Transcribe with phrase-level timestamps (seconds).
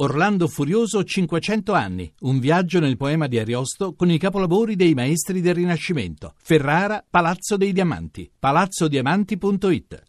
[0.00, 5.40] Orlando Furioso 500 anni, un viaggio nel poema di Ariosto con i capolavori dei maestri
[5.40, 6.34] del Rinascimento.
[6.40, 10.02] Ferrara, Palazzo dei Diamanti, palazzodiamanti.it.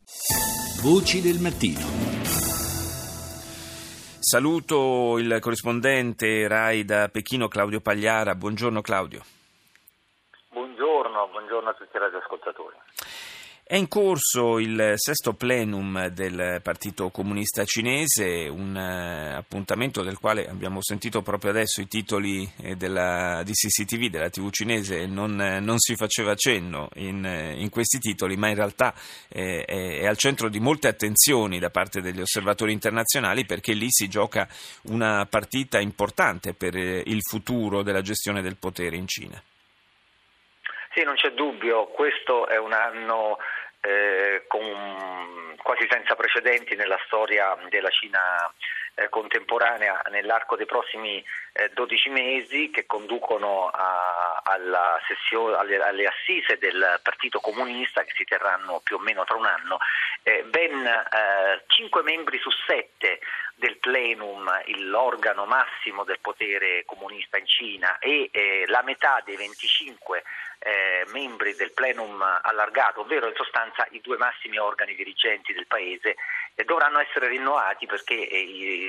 [0.84, 1.80] Voci del mattino.
[4.20, 8.36] Saluto il corrispondente RAI da Pechino Claudio Pagliara.
[8.36, 9.24] Buongiorno Claudio.
[10.52, 12.76] Buongiorno, buongiorno a tutti i radioascoltatori.
[13.72, 20.48] È in corso il sesto plenum del Partito Comunista Cinese, un uh, appuntamento del quale
[20.48, 25.60] abbiamo sentito proprio adesso i titoli eh, della, di CCTV, della TV cinese, non, eh,
[25.60, 27.24] non si faceva cenno in,
[27.58, 28.92] in, questi titoli, ma in realtà
[29.28, 33.86] eh, è, è, al centro di molte attenzioni da parte degli osservatori internazionali perché lì
[33.92, 34.48] si gioca
[34.86, 39.40] una partita importante per il futuro della gestione del potere in Cina.
[40.92, 43.38] Sì, non c'è dubbio, questo è un anno
[43.82, 48.20] eh, con, quasi senza precedenti nella storia della Cina
[49.10, 56.58] contemporanea nell'arco dei prossimi eh, 12 mesi che conducono a, alla sessione, alle, alle, assise
[56.58, 59.78] del Partito Comunista che si terranno più o meno tra un anno.
[60.24, 60.88] Eh, ben
[61.68, 63.20] 5 eh, membri su 7
[63.56, 64.50] del plenum,
[64.88, 70.24] l'organo massimo del potere comunista in Cina e eh, la metà dei 25
[70.60, 76.16] eh, membri del plenum allargato, ovvero in sostanza i due massimi organi dirigenti del paese,
[76.56, 78.38] eh, dovranno essere rinnovati perché eh,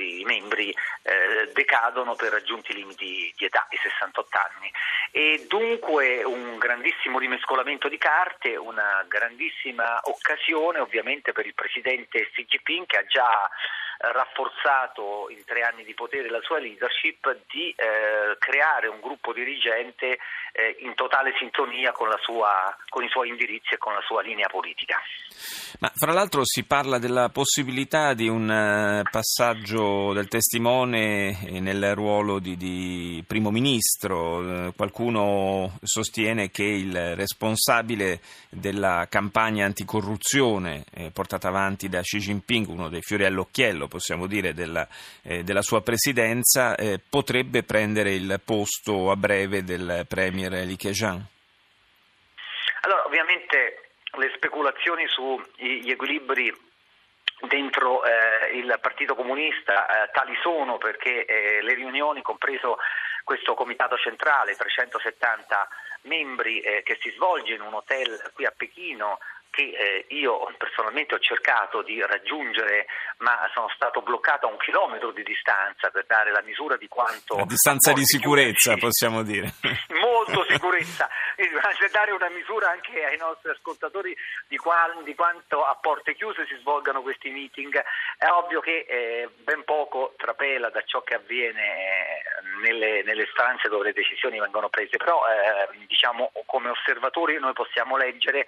[0.01, 4.71] i, membri eh, decadono per raggiunti limiti di età, i 68 anni.
[5.11, 12.45] E dunque un grandissimo rimescolamento di carte, una grandissima occasione ovviamente per il presidente Xi
[12.45, 13.49] Jinping che ha già
[14.01, 20.17] rafforzato in tre anni di potere la sua leadership di eh, creare un gruppo dirigente
[20.53, 24.47] eh, in totale sintonia con, sua, con, i suoi indirizzi e con la sua linea
[24.47, 24.97] politica.
[25.79, 32.39] Ma fra l'altro si parla della possibilità di un uh, passaggio del testimone nel ruolo
[32.39, 34.37] di, di primo ministro.
[34.37, 42.67] Uh, qualcuno sostiene che il responsabile della campagna anticorruzione eh, portata avanti da Xi Jinping,
[42.67, 44.87] uno dei fiori all'occhiello possiamo dire, della,
[45.23, 51.21] eh, della sua presidenza, eh, potrebbe prendere il posto a breve del premier Li Keqiang?
[52.83, 56.55] Allora, ovviamente le speculazioni sugli equilibri
[57.47, 62.77] dentro eh, il Partito Comunista eh, tali sono perché eh, le riunioni, compreso
[63.23, 65.67] questo comitato centrale, 370
[66.03, 69.19] membri eh, che si svolge in un hotel qui a Pechino,
[69.51, 75.11] che eh, io personalmente ho cercato di raggiungere, ma sono stato bloccato a un chilometro
[75.11, 77.35] di distanza per dare la misura di quanto...
[77.35, 78.85] A distanza di sicurezza, chiusi.
[78.85, 79.53] possiamo dire.
[79.99, 84.15] Molto sicurezza, per dare una misura anche ai nostri ascoltatori
[84.47, 87.79] di, qual, di, quanto a porte chiuse si svolgano questi meeting.
[88.17, 92.21] È ovvio che eh, ben poco trapela da ciò che avviene eh,
[92.61, 97.97] nelle, nelle, stanze dove le decisioni vengono prese, però eh, diciamo, come osservatori noi possiamo
[97.97, 98.45] leggere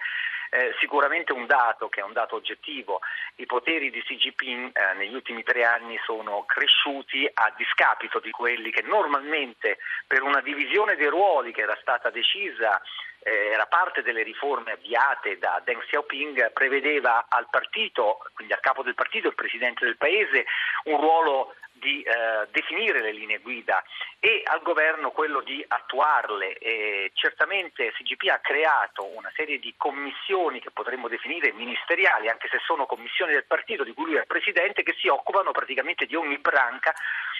[0.50, 3.00] eh, sicuramente un dato che è un dato oggettivo,
[3.36, 8.30] i poteri di Xi Jinping eh, negli ultimi tre anni sono cresciuti a discapito di
[8.30, 12.80] quelli che normalmente per una divisione dei ruoli che era stata decisa
[13.24, 18.82] eh, era parte delle riforme avviate da Deng Xiaoping, prevedeva al partito, quindi al capo
[18.82, 20.44] del partito, il presidente del paese,
[20.84, 23.82] un ruolo di eh, definire le linee guida
[24.18, 26.58] e al governo quello di attuarle.
[26.58, 32.58] E certamente CGP ha creato una serie di commissioni che potremmo definire ministeriali, anche se
[32.64, 36.38] sono commissioni del partito di cui lui è presidente, che si occupano praticamente di ogni
[36.38, 36.94] branca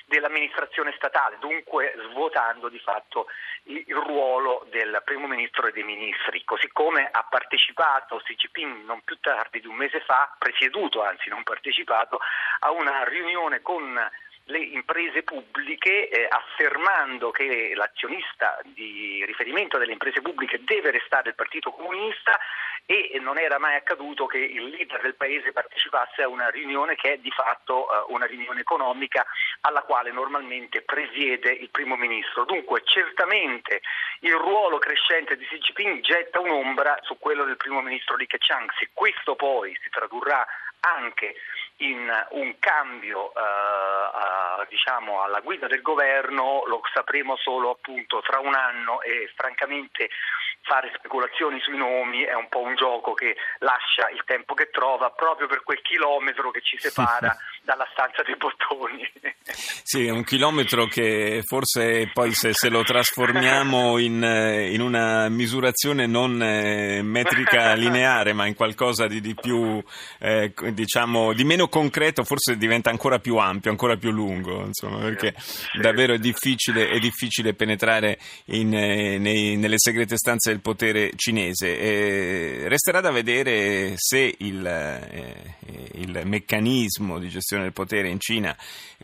[0.07, 3.27] dell'amministrazione statale, dunque svuotando di fatto
[3.65, 8.21] il, ruolo del primo ministro e dei ministri, così come ha partecipato
[8.55, 12.21] Jinping non più tardi di un mese fa, presieduto anzi non partecipato,
[12.61, 13.99] a una riunione con
[14.47, 21.35] le imprese pubbliche eh, affermando che l'azionista di riferimento delle imprese pubbliche deve restare il
[21.35, 22.39] Partito Comunista
[22.87, 27.15] e non era mai accaduto che il leader del paese partecipasse a una riunione che
[27.15, 29.25] è di fatto uh, una riunione economica
[29.63, 32.45] alla quale normalmente presiede il primo ministro.
[32.45, 33.81] Dunque certamente
[34.21, 38.71] il ruolo crescente di Xi Jinping getta un'ombra su quello del primo ministro Li Keqiang.
[38.79, 40.47] Se questo poi si tradurrà
[40.81, 41.35] anche
[41.79, 48.55] in un cambio uh, diciamo alla guida del governo lo sapremo solo appunto tra un
[48.55, 50.09] anno e francamente
[50.63, 55.11] fare speculazioni sui nomi è un po' un gioco che lascia il tempo che trova
[55.11, 59.03] proprio per quel chilometro che ci separa dalla stanza dei bottoni.
[59.87, 64.23] Sì, è un chilometro che forse poi se, se lo trasformiamo in,
[64.71, 69.83] in, una misurazione non eh, metrica lineare, ma in qualcosa di, di più,
[70.19, 75.35] eh, diciamo, di meno concreto, forse diventa ancora più ampio, ancora più lungo, insomma, perché
[75.79, 81.79] davvero è difficile, è difficile penetrare in, eh, nei, nelle segrete stanze del potere cinese.
[81.79, 85.57] E resterà da vedere se il, eh,
[85.97, 88.57] il meccanismo di gestione del potere in Cina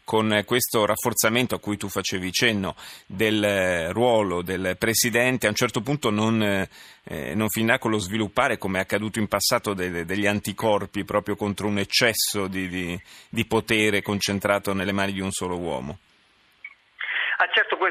[0.05, 2.75] con questo rafforzamento a cui tu facevi cenno
[3.07, 7.99] del eh, ruolo del presidente a un certo punto non, eh, non finirà con lo
[7.99, 13.01] sviluppare come è accaduto in passato delle, degli anticorpi proprio contro un eccesso di, di,
[13.29, 15.99] di potere concentrato nelle mani di un solo uomo.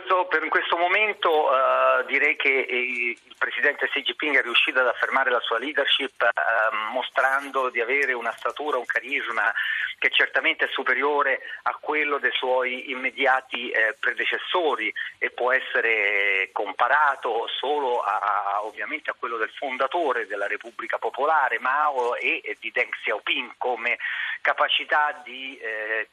[0.09, 5.29] Questo, per questo momento uh, direi che il presidente Xi Jinping è riuscito ad affermare
[5.29, 9.53] la sua leadership uh, mostrando di avere una statura, un carisma
[9.99, 17.47] che certamente è superiore a quello dei suoi immediati eh, predecessori e può essere comparato
[17.59, 22.89] solo a, ovviamente a quello del fondatore della Repubblica Popolare Mao e, e di Deng
[22.89, 23.97] Xiaoping come
[24.41, 26.09] capacità di eh,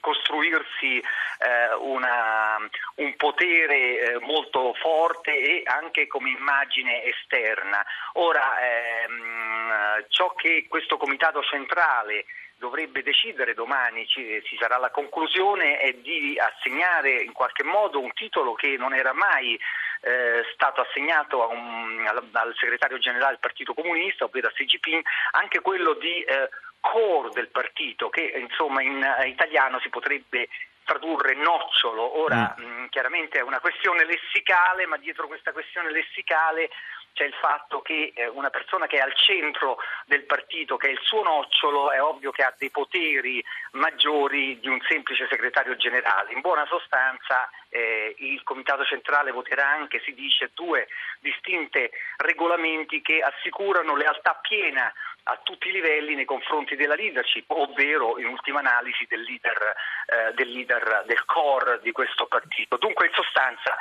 [0.00, 2.56] costruirsi eh, una,
[2.96, 7.84] un potere eh, molto forte e anche come immagine esterna.
[8.14, 12.24] Ora, ehm, ciò che questo comitato centrale
[12.56, 18.12] dovrebbe decidere domani, ci, ci, sarà la conclusione, è di assegnare in qualche modo un
[18.12, 19.58] titolo che non era mai
[20.02, 25.02] eh, stato assegnato un, al, al, segretario generale del Partito Comunista, ovvero a Xi Jinping,
[25.32, 26.48] anche quello di eh,
[26.82, 30.48] core del partito, che insomma in uh, italiano si potrebbe
[30.84, 32.20] tradurre nocciolo.
[32.20, 32.64] Ora mm.
[32.64, 36.68] mh, chiaramente è una questione lessicale, ma dietro questa questione lessicale
[37.14, 40.90] c'è il fatto che eh, una persona che è al centro del partito, che è
[40.90, 46.32] il suo nocciolo, è ovvio che ha dei poteri maggiori di un semplice segretario generale.
[46.32, 50.88] In buona sostanza eh, il Comitato Centrale voterà anche, si dice, due
[51.20, 54.92] distinte regolamenti che assicurano lealtà piena
[55.24, 59.74] a tutti i livelli nei confronti della leadership, ovvero in ultima analisi del leader,
[60.06, 62.76] eh, del, leader del core di questo partito.
[62.76, 63.76] Dunque in sostanza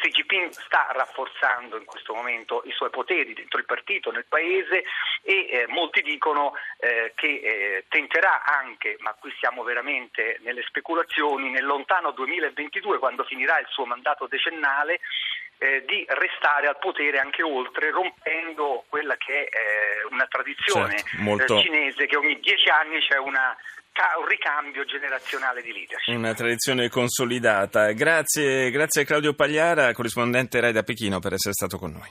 [0.00, 4.82] Xi Jinping sta rafforzando in questo momento i suoi poteri dentro il partito, nel paese
[5.22, 11.50] e eh, molti dicono eh, che eh, tenterà anche, ma qui siamo veramente nelle speculazioni,
[11.50, 15.00] nel lontano 2022 quando finirà il suo mandato decennale
[15.58, 18.69] eh, di restare al potere anche oltre, rompendo
[19.10, 21.58] quella che è una tradizione certo, molto...
[21.58, 23.56] Eh, cinese che ogni dieci anni c'è una
[24.18, 26.16] un ricambio generazionale di leadership.
[26.16, 27.92] Una tradizione consolidata.
[27.92, 32.08] Grazie, grazie a Claudio Pagliara, corrispondente Rai da Pechino, per essere stato con noi.